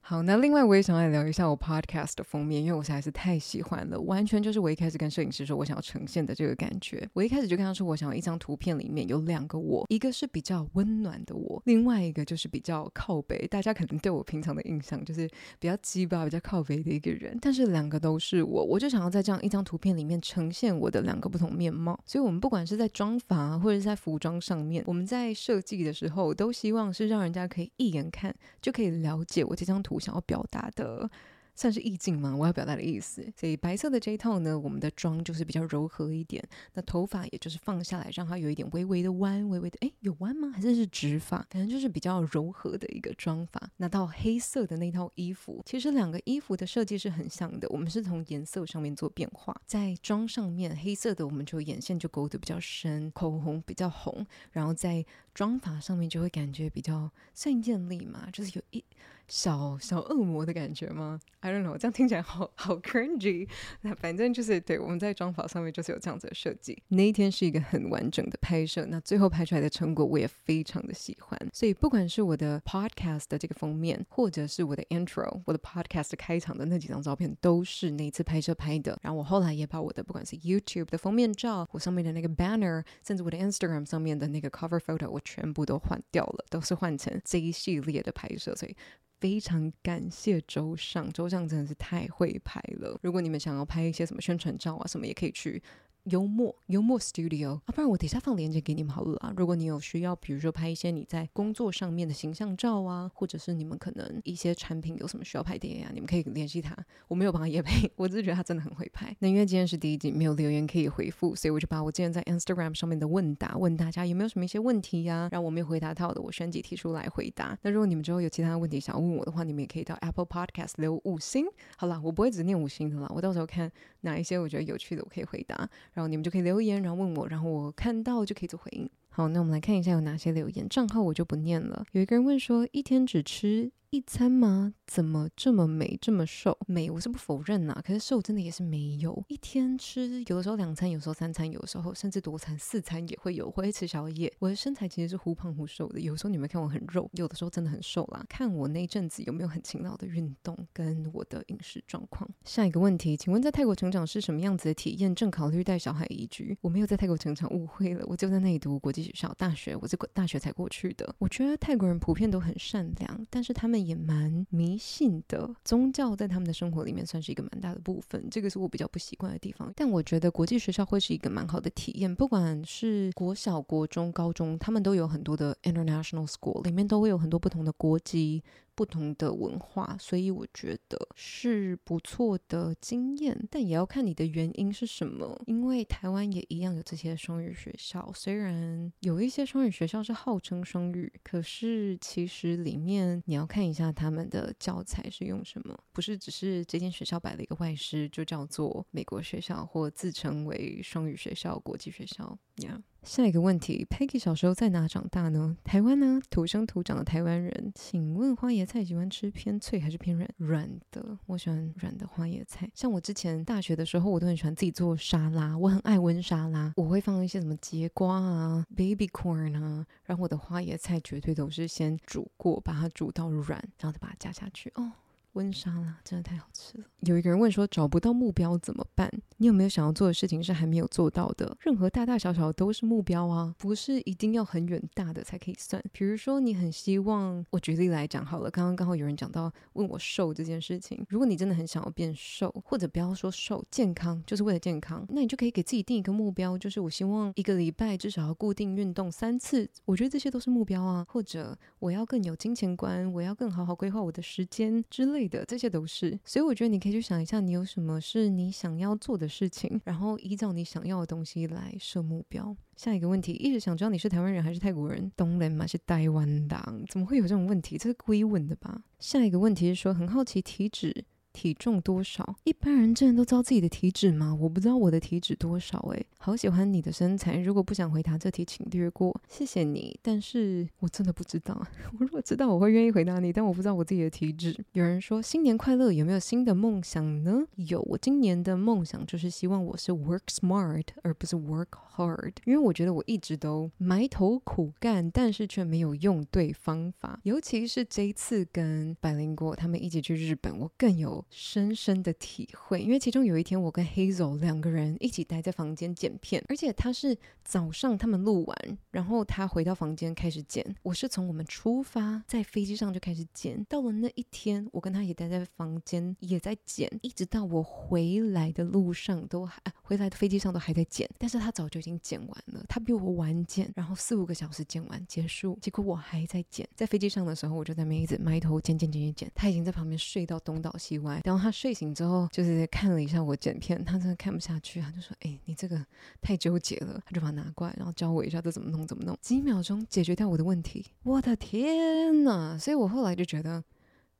[0.06, 7.08] 好，那另外我也想来聊一下我 podcast 的封面，因为我实在是太喜欢了，完全就是我一开始跟摄影师说我想要呈现的这个感觉。
[7.14, 13.46] 我一开始就跟他说，我想要一张图片里面有两个我，一个是比较温暖的我，另外一个就是比较靠北。
[13.46, 15.26] 大家可能对我平常的印象就是
[15.58, 21.98] 比较鸡巴、比较靠北的一个人，但是两个都是我，我就想要在这样一张图片里面呈现我的两个不同面貌。
[22.04, 31.10] 所以，我们不管是在妆发或者是在服装上面，我们在设计的时候都希望是让人家可以一眼看就可以了解我这张图想要表达的。
[31.56, 32.34] 算是意境吗？
[32.34, 33.24] 我要表达的意思。
[33.36, 36.44] 所以白色的这一套呢，我们的妆就是比较柔和一点。
[36.72, 40.50] 那头发也就是放下来，让它有一点微微的弯，微微的，诶，有弯吗？
[40.52, 41.46] 还是是直发？
[41.50, 43.70] 反正就是比较柔和的一个妆发。
[43.76, 47.68] 那到黑色的那套衣服，其实两个衣服的设计是很像的。
[47.68, 58.84] 我们是从颜色上面做变化，在妆上面，黑色的我们就眼线就勾得比较深，口红比较红，然后在妆法上面就会感觉比较算艳丽嘛，就是有一。
[59.28, 63.48] 小小恶魔的感觉吗？I don't know，这样听起来好好 cringy。
[63.80, 66.82] 那反正就是对，我们在妆发上面就是有这样子的设计。
[66.88, 71.38] 那一天是一个很完整的拍摄，那最后拍出来的成果我也非常的喜欢。
[71.52, 78.98] 所以不管是我的 podcast 的这个封面，或者是我的 intro，我的 podcast 开场的那几张照片，都是那一次拍摄拍的。
[79.02, 88.54] 然后我后来也把我的不管是 YouTube 的封面照，我上面的那个 banner，甚至我的 Instagram 上面的那个 cover photo，我全部都换掉了，都是换成这一系列的拍摄。
[88.54, 88.76] 所以。
[89.20, 92.98] 非常感谢周上，周尚真的是太会拍了。
[93.02, 95.62] 如果你们想要拍一些什么宣传照啊，什么也可以去。
[96.04, 99.32] 幽默幽默 Studio 啊，不然我等一下放链接给你们好了啊。
[99.36, 106.76] 如果你有需要，比如说拍一些你在工作上面的形象照啊，或者是你们可能一些产品有什么需要拍的呀，你们可以联系他。
[107.08, 109.16] 我没有帮他业配，我只是觉得他真的很会拍。
[109.20, 117.58] 那因为今天是第一集，没有留言可以回复，所以我就把我之前在 Instagram 上面的问答问大家有没有什么一些问题呀，然后我没有回答到的，我选几题出来回答。
[117.62, 121.46] 那如果你们之后有其他问题想要问我的话，你们也可以到 Apple Podcast 留五星。
[121.78, 125.68] 好啦，我不会只念五星的啦，我到时候看哪一些我觉得有趣的，我可以回答。
[125.94, 128.88] 然后你们就可以留言，然后问我，然后我看到就可以做回应。
[129.08, 131.86] 好，那我们来看一下有哪些留言，账号我就不念了。
[131.92, 134.74] 有一个人问说，一天只吃一餐吗？
[134.88, 136.58] 怎么这么美，这么瘦？
[136.66, 139.24] 美我是不否认呐、可是瘦真的也是没有。
[139.28, 143.48] 一天吃，有的时候两餐，有时候三餐，有的时候甚至多餐四餐也会有。
[143.52, 146.00] 会吃宵夜，我的身材其实是忽胖忽瘦的。
[146.00, 148.24] 有时候你们看我很肉，有的时候真的很瘦啦。
[148.28, 152.28] 看我那阵子有没有很勤劳的运动，跟我的饮食状况。
[152.44, 155.14] 下一个问题，请问在泰国成长是什么样子的体验？
[155.14, 156.58] 正考虑带小孩移居。
[156.62, 158.04] 我没有在泰国成长，误会了。
[158.08, 161.14] 我就在那里读国际学校大学，我是大学才过去的。
[161.20, 163.83] 我觉得泰国人普遍都很善良，但是他们。
[163.84, 169.72] 也蛮迷信的，宗教在他们的生活里面算是一个蛮大的部分，这个是我比较不习惯的地方。
[169.76, 178.42] 但我觉得国际学校会是一个蛮好的体验，不管是国小、国中、高中，他们都有很多的 international school，里面都会有很多不同的国籍。
[178.74, 185.40] 不同的文化，所以我觉得是不错的经验，但也要看你的原因是什么。
[185.46, 202.36] 因为台湾也一样有这些双语学校，虽然有一些双语学校是号称双语，可是其实里面你要看一下他们的教材是用什么，不是只是这间学校摆了一个外师就叫做美国学校或自称为双语学校、国际学校。
[202.56, 202.82] Yeah.
[203.02, 205.58] 下一个问题，Peggy 小时候在哪长大呢？
[205.62, 206.20] 台湾呢？
[206.30, 207.72] 土生土长的台湾人。
[207.74, 210.30] 请问花椰菜喜欢吃偏脆还是偏软？
[210.38, 212.70] 软的，我喜欢软的花椰菜。
[212.72, 224.92] 像我之前大学的时候，我都很喜欢自己做沙拉，我很爱温沙拉，我会放一些什么节瓜啊、baby corn 啊，然后我的花椰菜绝对都是先煮过，把它煮到软，然后再把它加下去哦。
[225.34, 226.84] 温莎啦真的太好吃了。
[227.00, 229.10] 有一个人问说，找不到目标怎么办？
[229.36, 231.56] 你有没有想要做的事情是还没有做到的？
[231.60, 235.82] 任何大大小小都是目标啊，不是一定要很远大的才可以算。
[235.92, 241.04] 比如说，你很希望，我举例来讲好了，刚刚刚好有人讲到问我瘦这件事情。
[241.08, 249.68] 如果你真的很想要变瘦，或者不要说瘦，健康就是为了健康，那你就可以给自己定一个目标，就是我希望一个礼拜至少要固定运动三次。
[249.84, 251.04] 我觉得这些都是目标啊。
[251.08, 256.18] 或者我要更有金钱观，我要更好好规划我的时间之类的，这些都是。
[256.24, 262.56] 所以我觉得你可以去想一下，你有什么是你想要做的事情，然后依照你想要的东西来设目标。
[262.76, 265.10] 下一个问题，一直想知道你是台湾人还是泰国人？
[265.16, 266.84] 东人吗，是台湾党。
[266.88, 267.78] 怎么会有这种问题？
[267.78, 268.82] 这是故意问的吧？
[268.98, 271.04] 下一个问题是说，很好奇体脂。
[271.34, 272.36] 体重多少？
[272.44, 274.34] 一般人真的都知道自己的体脂吗？
[274.40, 277.36] 我不知道我的体脂多少诶，好喜欢你的身材。
[277.36, 279.20] 如果不想回答这题，请略过。
[279.28, 281.60] 谢谢你，但是我真的不知道。
[281.98, 284.56] 我如果知道，我会愿意回答你，但我不知道我自己的体脂。
[284.72, 287.44] 有人说新年快乐，有没有新的梦想呢？
[287.56, 291.66] 有，我今年的梦想就是希望我是 work smart 而不是 work
[291.96, 297.18] hard，因为我觉得我一直都埋头苦干，但是却没有用对方法。
[297.24, 301.23] 尤其是这一次跟百灵果他们一起去日本，我更有。
[301.30, 310.64] 深深的体会，因为其中有一天，我跟 Hazel 两个人一起待在房间剪片，而且他是早上他们录完，然后他回到房间开始剪。
[310.82, 321.08] 我是从我们出发在飞机上就开始剪，到了那一天，我跟他也待在房间也在剪，一直到我回来的路上都还，回来的飞机上都还在剪。
[321.18, 326.68] 但是他早就已经剪完了，他比我晚剪，然后四五个小时剪完结束，结果我还在剪。
[326.74, 331.13] 在飞机上的时候，我就在那边一直埋头剪剪剪剪剪，他已经在旁边睡到东倒西歪。
[331.24, 335.84] 然后他睡醒之后，就是看了一下我剪片，他真的看不下去，他就说：“哎，你这个
[336.20, 340.86] 太纠结了。”他就把它拿过来，然后教我一下这怎么弄，怎么弄，几秒钟解决掉我的问题。
[341.02, 342.58] 我的天呐！
[342.58, 343.62] 所以我后来就觉得，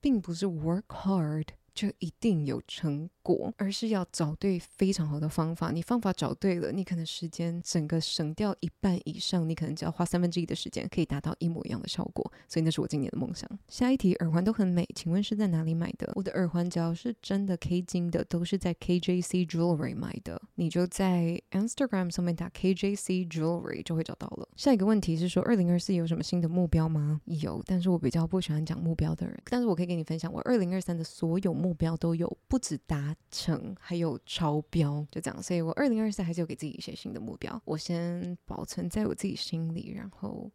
[0.01, 5.73] 并不是 work hard 就一定有成果，而是要找对非常好的方法。
[5.73, 12.31] 你方法找对了，你可能时间整个省掉一半以上，你可能只要花三分之一的时间，可以达到一模一样的效果。
[12.49, 13.51] 所以那是我今年的梦想。
[13.69, 16.13] 下一题，耳环都很美，请问是在哪里买的？
[16.15, 20.41] 我的耳环只要是真的 K 金的，都是在 KJC Jewelry 买的。
[20.55, 24.49] 你就在 Instagram 上面打 KJC Jewelry 就会找到了。
[24.55, 27.21] 下一个问题是说，二零二四有什么新的目标吗？
[27.25, 29.37] 有，但是我比较不喜欢讲目标的人。
[29.47, 33.17] 但是我可以跟你分享，我二零二三的所有目标都有，不止达。
[33.31, 40.49] 成还有超标，就这样，所以我二零二四还是有给自己一些新的目标，我先保存在我自己心里，然后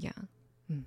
[0.00, 0.12] 呀，
[0.66, 0.84] 嗯，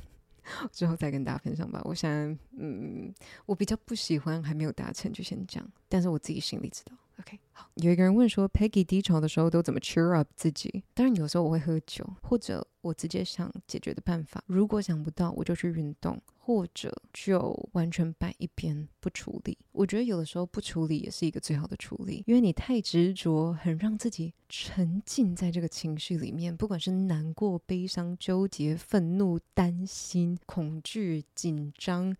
[0.72, 1.82] 之后再跟大家分享吧。
[1.84, 2.10] 我想，
[2.56, 3.12] 嗯，
[3.44, 6.96] 我比较不喜欢还没有达成就先讲，但是我自己心里知道。
[7.20, 10.82] OK，好，有一个人问说，Peggy 低潮的时候都怎么 cheer up 自己？
[10.94, 14.42] 当然有时候我会喝酒，或者我直接想解决的办法。
[14.46, 16.20] 如果想不到，我就去运动。
[16.46, 32.14] 或者就完全摆一边不处理，我觉得有的时候不处理也是一个最好的处理，因为你太执着，很让自己沉浸在这个情绪里面，不管是难过、悲伤、纠结、愤怒、担心、恐惧、紧张、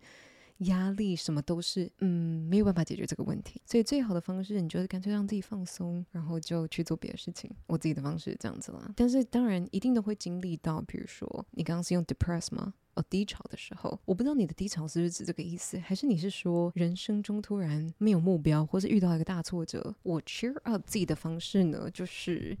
[0.59, 3.61] 压力，什么都是，嗯，没有办法解决这个问题。
[3.65, 7.51] 所以最好的方式，你就是干脆让自己放松，然后就去做别的事情。
[7.67, 12.73] 我自己的方式这样子啦，但是当然一定都会经历到，比如说你刚刚是用 depress 吗？
[12.95, 19.93] 哦，低潮的时候，我不知道你的低潮是不是指这个意思，还是你是说人生中突然没有目标，或是遇到一个大挫折？
[20.01, 22.57] 我 cheer up 自己的方式呢，就是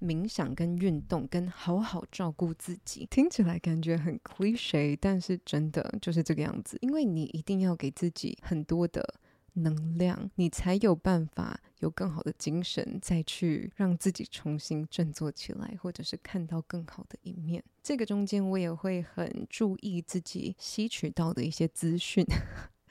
[0.00, 3.06] 冥想、跟运动、跟好好照顾自己。
[3.10, 9.14] 听起来感觉很 cliche，但是真的就是这个样子，因为你一定要给自己很多的
[9.54, 17.64] 能量，你才有办法有更好的精神，再去让自己重新振作起来，或者是看到更好的一面。
[17.82, 22.24] 这个中间我也会很注意自己吸取到的一些资讯。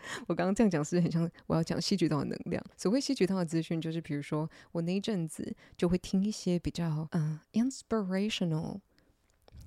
[0.28, 2.64] 我刚刚这样讲是很像我要讲吸取到的能量。
[2.78, 8.80] 所谓吸取到的资讯，就是比如说我那一阵子就会听一些比较嗯、inspirational。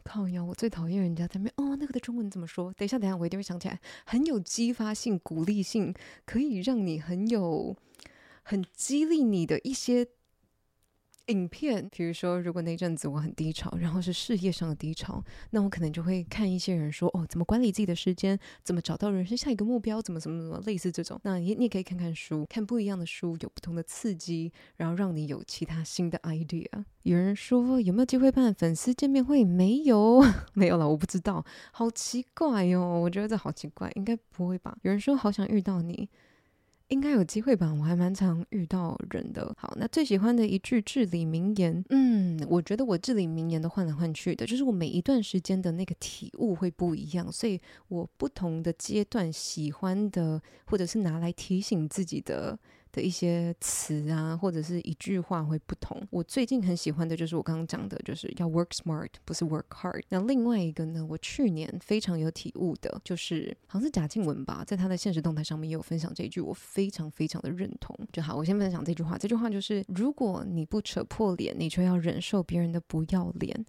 [0.04, 2.72] 靠呀，我最讨厌人家在那哦，那个的中文怎么说？
[2.72, 3.78] 等一下，等一下，我一定会想起来。
[4.06, 7.76] 很有激发性、鼓励性，可以让你很有、
[8.42, 10.06] 很激励你的一些。
[11.28, 21.20] 影片，比如说，如果那阵子我很低潮，然后是事业上的低潮，那我可能就会看一些人说，哦，怎么管理自己的时间，怎么找到人生下一个目标，怎么怎么怎么，类似这种。
[21.24, 26.66] 那你你也可以看看书，看不一样的书，有不同的刺激，然后让你有其他新的 idea。
[27.02, 29.44] 有人说有没有机会办粉丝见面会？
[29.44, 30.22] 没有，
[30.54, 34.76] 没有了，我不知道，好奇怪哟、哦，我觉得这好奇怪，应该不会吧？
[34.82, 36.08] 有人说好想遇到你。
[36.88, 39.54] 应该有机会吧，我还蛮常遇到人的。
[39.58, 52.58] 好，那最喜欢的一句至理名言，嗯，我觉得我至理名言都换来换去的，就是我每一段时间的那个体悟会不一样，所以我不同的阶段喜欢的，或者是拿来提醒自己的。
[52.92, 56.00] 的一些词啊，或者是一句话会不同。
[56.10, 60.02] 我最近很喜欢的就是我刚刚讲的，就是要 work smart，不是 work hard。
[60.08, 67.96] 那另外一个呢，我去年非常有体悟的，就是好像是贾静雯吧，在她的现实动态上面也有分享这一句，我非常非常的认同。
[68.12, 69.16] 就好，我先分享这句话。
[69.18, 73.64] 这句话就是：如果你不扯破脸，你却要忍受别人的不要脸。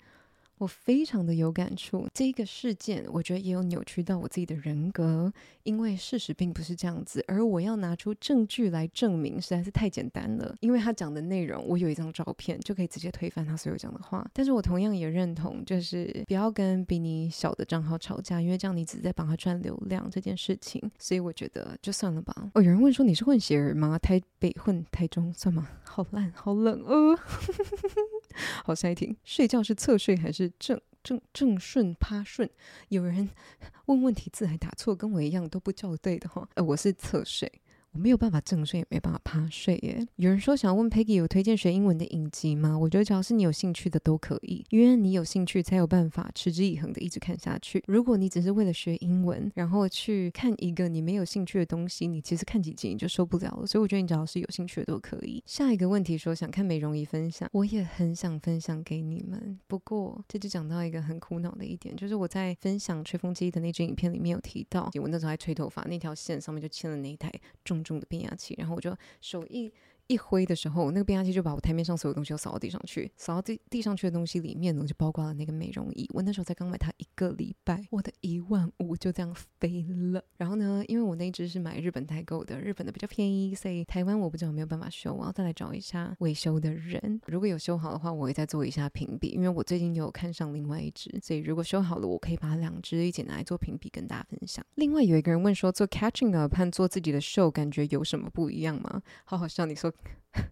[0.59, 5.31] 我非常的有感触，这个事件我觉得也有扭曲到我自己的人格，
[5.63, 10.53] 因为事实并不是这样子，而我要拿出证据来证明实在是太简单了。
[10.59, 14.29] 因为他讲的内容，我有一张照片就可以直接推翻他所有讲的话。
[14.33, 20.91] 但是我同样也认同，就是不要跟比你小的账号吵架，因为这样你只是在帮他赚流量这件事情。
[20.99, 22.51] 所以我觉得就算了吧。
[22.53, 23.97] 哦，有人问说你是混血儿吗？
[23.97, 25.69] 台北混台中算吗？
[25.85, 27.17] 好烂，好冷哦。
[28.65, 32.49] 好，下一题，睡觉是侧睡还是正正正顺趴顺？
[32.89, 33.29] 有人
[33.85, 36.47] 问问题字还打错，跟我一样都不校对的哈。
[36.55, 37.51] 呃，我是侧睡。
[37.91, 40.05] 我没有办法正睡，也没办法趴睡耶。
[40.17, 42.77] 有人说想要问 Peggy 有推荐学英文的影集吗？
[42.77, 47.83] 我觉得只要是你有兴趣的都可以，因为你有兴趣才有办法持之以恒的一直看下去。
[47.87, 53.65] 如果你只是为了学英文，然后去看一个你没有兴趣的东西，你其实看几集你就受不了了。
[53.65, 55.43] 所以我觉得你只要是有兴趣的都可以。
[55.47, 59.59] 下一个问题说想看美容仪分享，我也很想分享给你们。
[59.67, 67.31] 不过这就讲到一个很苦恼的一点，就是我在分享吹风机的那支影片里面有提到，我那时候还吹头发，那条线上面就牵了那一台
[67.65, 67.78] 重。
[67.83, 69.71] 重的变压器，然后我就手一。
[70.09, 76.09] 一挥的时候，那个变压器就把我台面上所有东西都扫到地上去，扫到地地上去的东西里面呢，就包括了那个美容仪。
[76.15, 80.23] 我那时候才刚买它一个礼拜，我的一万五就这样飞了。
[80.35, 87.21] 然后呢，因为我那一支是买日本代购的，日本的比较便宜，所以台湾我不知道有没有办法修，我要再来找一下维修的人。
[87.27, 94.65] 如果有修好的话，我会再做一下评比，因为我最近有看上另外一支，所以如果修好了，我可以把两支一起拿来做评比跟大家分享。
[94.73, 99.03] 另外有一个人问说，做 catching up 和做自己的 show 感觉有什么不一样吗？
[99.23, 99.93] 好好笑，你说。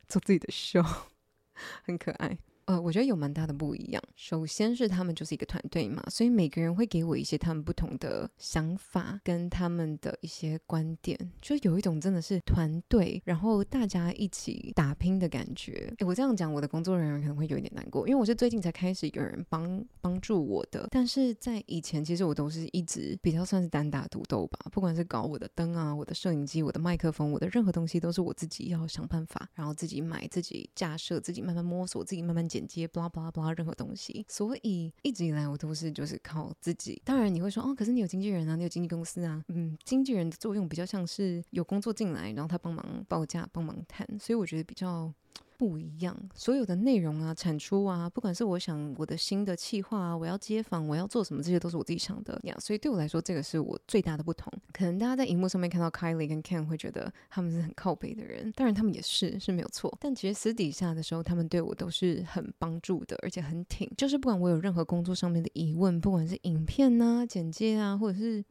[0.07, 0.83] 做自己的秀，
[1.83, 2.37] 很可爱。
[2.67, 4.03] 呃，我觉得有蛮大的不一样。
[4.15, 15.93] 首先是他们就是一个团队嘛，所以每个人会给我一些他们不同的想法跟他们的一些观点，就有一种真的是团队，然后大家一起打拼的感觉。
[16.05, 36.99] 我这样讲，我的工作人员可能会有一点难过，因为我是最近才开始有人帮帮助我的，但是在以前其实我都是一直比较算是单打独斗吧，不管是搞我的灯啊、我的摄影机、我的麦克风、我的任何东西，都是我自己要想办法，然后自己买、自己架设、自己慢慢摸索、自己慢慢剪接，b l a 拉 b l a b l a 任何东西，所以一直以来我都是就是靠自己。
[37.05, 45.13] 当然你会说哦，可是你有经纪人啊，你有经纪公司啊，嗯，经纪人的作用比较像是有工作进来，然后他帮忙报价、帮忙谈，所以我觉得比较。
[45.57, 52.55] 不一样，所有的内容啊、产出啊，不管是我想我的新的企划啊，我要接访，我要做什么，这些都是我自己想的呀。
[52.59, 54.53] 所以对我来说，这个是我最大的不同。
[54.71, 59.91] 可能大家在荧幕上面看到 Kylie 跟 Ken 会觉得他们是很靠北的人，当然他们也是是没有错。
[59.99, 63.91] 但其实私底下的时候，他们对我都是很帮助的，而且很挺。
[63.97, 68.45] 就是不管我有任何工作上面的疑问，不管是影片啊、简介啊，或者是。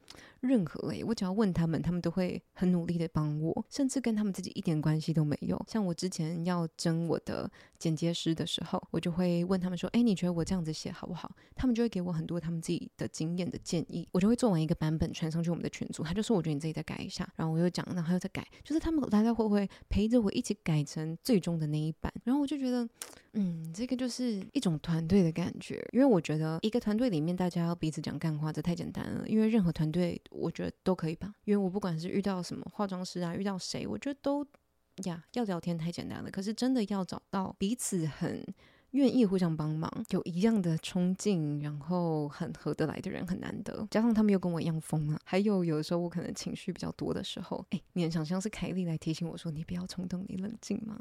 [0.46, 5.60] 任何诶，我只要问他们，他们都会很努力的帮我，甚至跟他们自己一点关系都没有。
[5.68, 14.08] 像我之前要征我的剪接师的时候，我就会问他们说：“哎，你觉得我这样子写好不好？”他们就会给我很多他们自己的经验的建议。
[14.12, 22.12] 我就会做完一个版本传上去我们的群组，他就说：“我觉得你自己再改一下。”然后我又讲，然后又再改，就是他们来来回回陪着我一起改成最终的那一版。
[22.24, 22.88] 然后我就觉得，
[23.32, 25.84] 嗯，这个就是一种团队的感觉。
[25.92, 29.28] 因为我觉得一个团队里面大家要彼此讲干话，这太简单了。
[29.28, 31.34] 因为任何团队，我觉得都可以吧。
[31.44, 34.46] 因为我不管是遇到什么化妆师啊，遇到谁，我觉得都。
[35.04, 38.42] 呀要聊天太简单了，可是真的要找到彼此很
[38.92, 43.86] 愿意互相帮忙、有一样的冲劲，然后很合得来的人很难得。
[43.90, 50.98] 加上他们又跟我一样疯啊，还有有的时候我可能情绪比较多的时候，哎，你很想像是凯莉来提醒我说：“你不要冲动，你冷静吗？”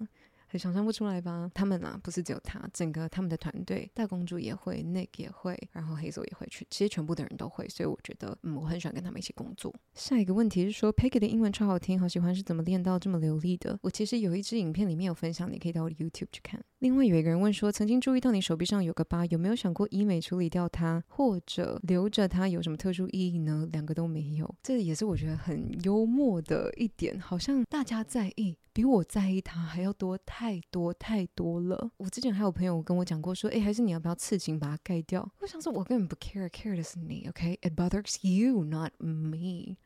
[0.60, 1.50] 想象不出来吧？
[1.54, 9.74] 他们啊，不是只有他，整个他们的团队，大公主也会，Nick 也会，然后黑手也会去，其实全部的人都会，所以我觉得，嗯，我很喜欢跟他们一起工作。
[9.94, 13.78] 下一个问题是说，Peggy 的英文超好听，好喜欢，是怎么练到这么流利的？
[13.82, 16.64] 我其实有一支影片里面有分享，你可以到我的 YouTube 去看。
[16.80, 23.68] 另外有一个人问说，曾经注意到你手臂上有个疤，有没有想过医美处理掉它，或者留着它有什么特殊意义呢？
[23.72, 28.58] 两个都没有，这也是我觉得很幽默的一点，好像大家在意。
[28.74, 31.90] 比我在意他还要多太太多太多了。
[31.98, 35.28] 我之前还有朋友跟我讲过，说，哎，还是你要不要刺青把它盖掉？
[35.40, 39.78] 我想说，我根本不 care，care 的是你，OK？It bothers you, not me.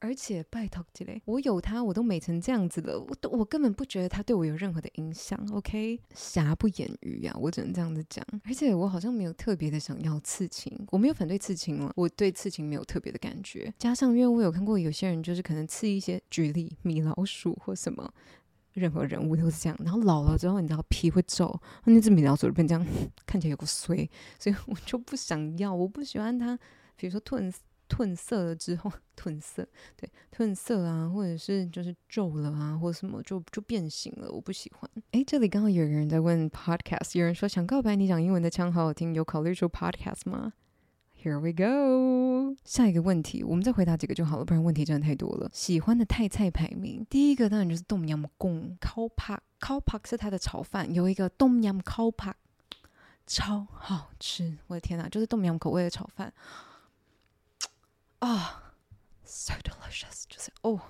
[0.00, 6.00] 而且拜托之类，我有他，我都美成这样子了，我都我根本不觉得他对我有任何的影响，OK？
[6.12, 8.26] 瑕不掩瑜呀，我只能这样子讲。
[8.44, 13.72] 而且我好像没有特别的想要刺青，我没有反对刺青了，我对刺青没有特别的感觉。
[13.78, 18.12] 加上因为我有看过有些人就是可能刺一些，举例米老鼠或什么，
[18.76, 22.86] 任何人物都是这样，然后老了之后你知道皮会皱，那只米老鼠就变这样，
[23.26, 24.08] 看起来有个衰，
[24.38, 26.56] 所以我就不想要，我不喜欢它，
[26.96, 27.52] 比如说褪。
[27.88, 29.64] 褪色了之后，褪色，
[29.96, 34.90] 对，褪色啊，或者是就是皱了啊，或者什么就就变形了，我不喜欢。
[35.12, 40.52] 诶，这里刚好有个人在问 podcast，有人说想告白，你讲英文的腔好好听，有考虑做 podcast 吗
[41.26, 45.50] ？Here we go，下一个问题，我们再回答几个就好了，不然问题真的太多了。
[45.52, 52.32] 喜欢的泰菜排名，第一个当然就是冬阴功，烤帕，烤帕是它的炒饭，有一个冬阴烤帕，
[53.26, 56.32] 超好吃，我的天哪，就是冬阴口味的炒饭。
[58.20, 58.72] 啊、
[59.24, 60.80] ，so delicious，就是哦，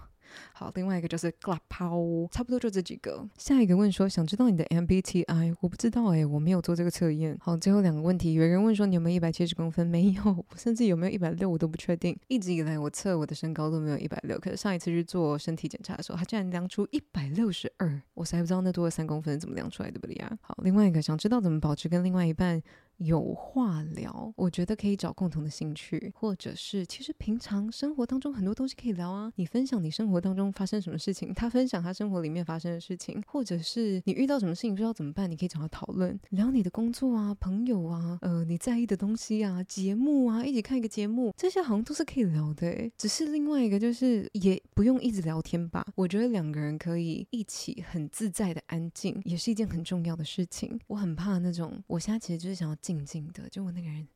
[0.59, 3.29] 好，另外一个就是 glapao，差不多就这几个。
[3.37, 7.37] 下一个问说，想知道你的 MBTI，我不知道哎，我没有做这个测验。
[7.39, 9.87] 好，最后两个问题，有人问说你有没有一百七十公分？
[9.87, 12.19] 没有，甚至有没有一百六我都不确定。
[12.29, 20.39] 一直以来我测我的身高都没有一百六，可是上一次去做身体检查的时候，他竟然量出一百六十二，我实在不知道那多了三公分怎么量出来的，不对呀？
[20.41, 22.63] 好，另外一个想知道怎么保持跟另外一半。
[22.99, 29.31] 有话聊，我觉得可以找共同的兴趣，或者是其实平常生活当中很多东西可以聊啊。
[29.37, 42.91] 你分享你生活当中发生什么事情，他分享他生活里面发生的事情，或者是你遇到什么事情不知道怎么办，你可以找他讨论，聊你的工作啊、朋友啊、呃你在意的东西啊、节目啊，一起看一个节目，这些好像都是可以聊的。
[42.97, 45.87] 只是另外一个就是也不用一直聊天吧。
[45.95, 50.81] 我觉得两个人可以一起很自在的安静，也是一件很重要的事情。
[50.87, 52.77] 我很怕那种，我现在其实就是想要。
[52.87, 54.07] 静静的，就我那个人。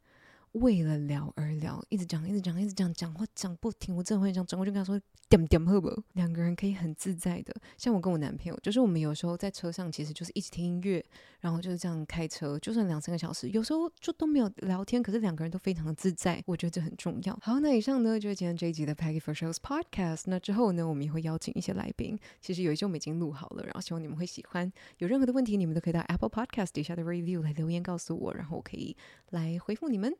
[0.53, 3.95] 为了聊而聊，一直讲，一直讲，一直讲，讲话讲不停。
[3.97, 6.03] 我真的会这样讲，我就跟他说点点好不？
[6.15, 11.05] 两个人可以很自在的，像我跟我男朋友，就是我们有时候在车上，其实就是一起听音乐，
[11.39, 17.39] 然后就是这样开车，就算两三个小时，有时候就都没有聊天，可是两个人都非常的自在，我觉得这很重要。
[17.41, 20.23] 好，那以上呢就是今天这一集的 Peggy for Shows Podcast。
[20.27, 24.71] 那之后呢，我们也会邀请一些来宾，其实有一些我们已经录好了，然后希望你们会喜欢。
[24.99, 28.97] 有任何的问题，你们都可以到 Apple Podcast 底下的 Review 来留言告诉我，然后我可以
[29.31, 30.13] 来回复你们。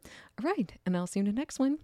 [0.43, 1.79] All right，and I'll see you in the next one.